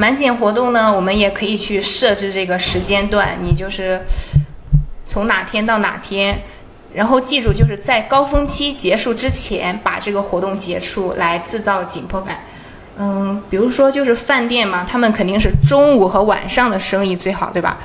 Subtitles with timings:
[0.00, 4.00] 满减活动呢，我们也可以去设置这个时间段，你就是
[5.06, 6.40] 从哪天到哪天，
[6.94, 12.38] 然后记住就是在高峰期结束之前把这个活动结束，来制造紧迫感。
[12.96, 17.76] 嗯，比如说就是饭店嘛，他们肯定是中午和晚上的生意最好，对吧？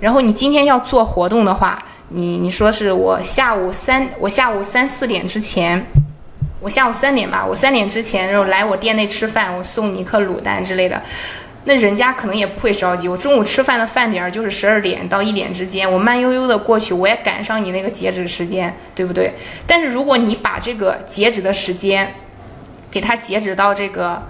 [0.00, 5.82] 然后你今天要做活动的话，你你说是我下午三，我下午三四点之前，
[6.60, 11.00] 我下午三点吧，我三点之前然后来我店内吃饭，我送你一颗卤蛋之类的，
[11.64, 13.06] 那人家可能也不会着急。
[13.06, 19.32] 我中午吃饭的饭点儿就是十二点到一点之间，我慢悠悠的过去，我也赶上你那个截止时间，对不对？
[19.66, 22.12] 但是如果你把这个截止的时间，
[22.90, 24.20] 给它截止到这个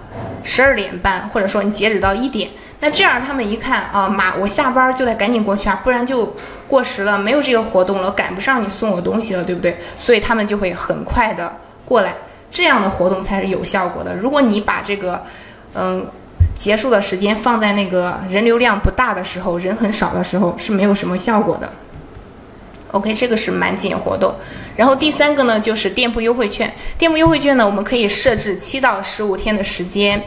[0.43, 2.49] 十二点半，或者说你截止到一点，
[2.81, 6.35] 那这样他们一看啊，妈，我下班就得赶紧过去啊，不然就
[6.67, 9.77] 过时了，没有这个活动了，赶不上你送我东西了，对不对？
[9.97, 12.15] 所以他们就会很快的过来，
[12.51, 14.15] 这样的活动才是有效果的。
[14.15, 15.23] 如果你把这个，
[15.73, 16.05] 嗯，
[16.55, 21.71] 结束的时间放在那个人流量不大的时候，人很少的时候，是没有什么效果的。
[22.91, 24.33] OK，这个是满减活动，
[24.75, 26.73] 然后第三个呢就是店铺优惠券。
[26.97, 30.19] 店铺优惠券呢，我们可以设置七到十五天的时间，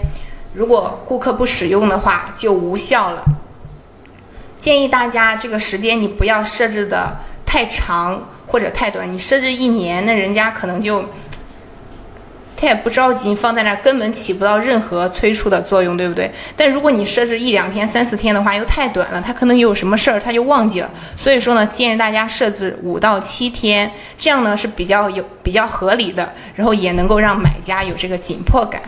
[0.54, 3.24] 如果顾客不使用的话就无效了。
[4.60, 11.04] 建议大家这个时间你不要设置的太长或者太短，你设置一年，那人家可能就。
[12.62, 16.30] 他也不着急，放在那根本起不到任何催促的作用，对不对？
[16.56, 20.88] 但如果你设置一两天、三四天的话，又太短了，他可能有什么事儿他就忘记了。
[21.16, 28.80] 所以说呢，建议大家设置五到七天，这样呢是比较有比较合理的，然后也能够让买家有这个紧迫感。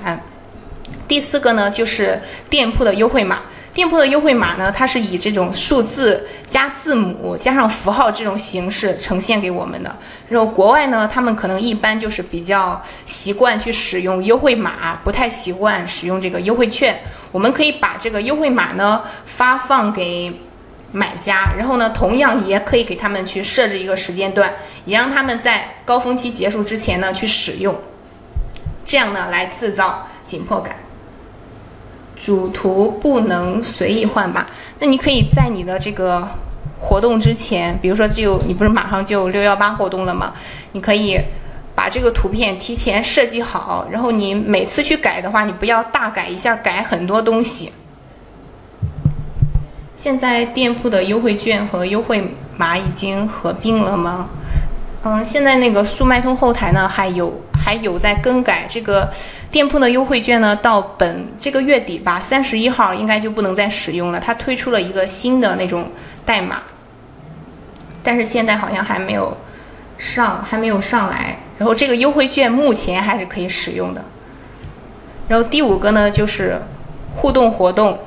[1.09, 3.41] 第四个呢，就是店铺的优惠码。
[3.75, 9.95] 店铺的优惠码呢，它是以这种数字加字母加上符号这种形式呈现给我们的。
[10.29, 16.97] 然后国外呢，他们可能一般就是比较习惯去使用优惠码，不太习惯使用这个优惠券。
[17.33, 20.33] 我们可以把这个优惠码呢发放给
[20.93, 27.77] 买家，然后呢，同样也可以给他们去设置一个时间段，也让他们在高峰期结束之前呢去使用，
[28.87, 30.77] 这样呢来制造紧迫感。
[32.25, 34.47] 主图不能随意换吧？
[34.79, 36.27] 那你可以在你的这个
[36.81, 40.33] 活动之前，比如说就你不是马上就六幺八活动了吗？
[40.73, 41.21] 你可以
[41.75, 47.71] 把这个图片提前设计好，然后你每次去改的话，你不要大改一下，改很多东西。
[49.95, 54.29] 现在店铺的优惠券和优惠码已经合并了吗？
[55.03, 57.39] 嗯，现在那个速卖通后台呢还有。
[57.65, 59.11] 还有在更改这个
[59.51, 64.21] 店铺的优惠券呢，到本这个月底吧，三十一号应该就不能再使用了。
[64.21, 65.91] 它推出了一个新的那种
[66.27, 66.63] 代码，
[68.03, 69.35] 但是现在好像还没有
[69.97, 71.39] 上，还没有上来。
[71.57, 74.05] 然后这个优惠券目前还是可以使用的。
[75.27, 76.61] 然后第五个呢，就是
[77.17, 77.99] 互动活动。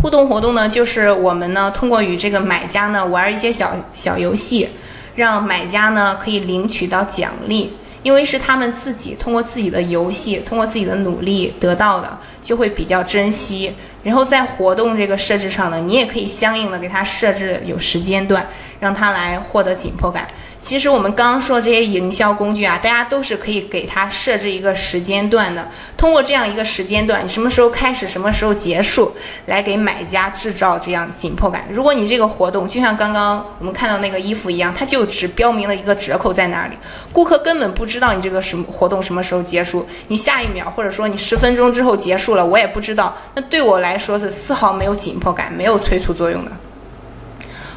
[0.00, 4.70] 互动活动呢，就是我们呢通过与这个买家呢玩一些小小游戏，
[5.14, 7.76] 让买家呢可以领取到奖励。
[8.02, 13.72] 因为是他们自己通过自己的游戏，通过自己的努力得到的，就会比较珍惜。
[14.02, 18.44] 然后在活动这个设置上呢，你也可以相应的给他设置有时间段，
[18.80, 20.26] 让他来获得紧迫感。
[20.62, 25.68] 其实我们刚刚说这些营销工具啊，大家都是可以给它设置一个时间段的。
[25.96, 29.12] 通过这样一个时间段，你什么时候开始，什么时候结束，
[29.46, 31.66] 来给买家制造这样紧迫感。
[31.68, 36.76] 如果你这个活动就像刚刚我们看到那个衣服一样，它就只标明了一个折扣在那里，
[37.12, 39.84] 顾客根本不知道你这个什么活动什么时候结束。
[40.06, 43.16] 你下一秒或者说你十分钟之后结束了，我也不知道。
[43.34, 46.52] 那对我来说是丝毫没有紧迫感，没有催促作用的。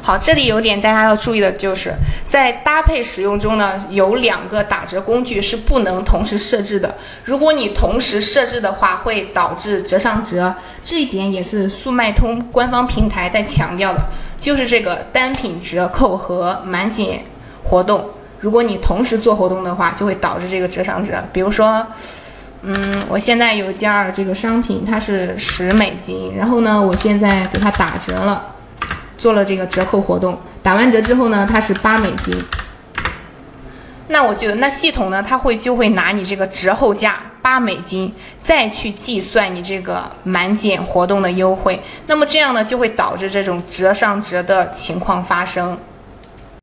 [0.06, 1.92] 好，这里有点大家要注意的就是，
[2.24, 6.94] 在搭配使用中呢，有两个打折工具是不能同时设置的。
[7.24, 10.54] 如果你同时设置的话，会导致折上折。
[10.80, 14.00] 这一点也是速卖通官方平台在强调的，
[14.38, 17.24] 就是这个单品折扣和满减
[17.64, 18.08] 活动。
[18.38, 21.14] 如果你同时做活动的话，就会导致这个折上折。
[21.32, 21.84] 比如说，
[22.62, 28.52] 嗯，我现在有件这个商品，它是十美金，然后呢，我现在给它打折了。
[29.26, 32.32] 做了这个折扣活动，打完折之后呢，它是八美金。
[34.06, 41.82] 那我觉得，那系统呢，它会就会拿你这个折后价八美金，再去计算你这个满减活动的优惠。
[42.06, 45.76] 那么这样呢，就会导致这种折上折的情况发生。